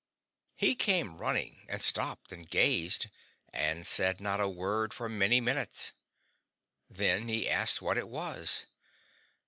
[0.55, 3.07] He came running, and stopped and gazed,
[3.53, 5.91] and said not a word for many minutes.
[6.89, 8.65] Then he asked what it was.